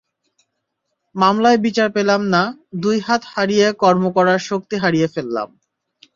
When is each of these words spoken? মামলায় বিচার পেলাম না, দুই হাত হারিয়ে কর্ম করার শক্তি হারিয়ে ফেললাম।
মামলায় 1.15 1.59
বিচার 1.65 1.89
পেলাম 1.91 2.21
না, 2.33 2.43
দুই 2.81 2.97
হাত 2.99 3.21
হারিয়ে 3.33 3.67
কর্ম 3.73 4.03
করার 4.15 4.39
শক্তি 4.49 4.75
হারিয়ে 4.77 5.07
ফেললাম। 5.07 5.49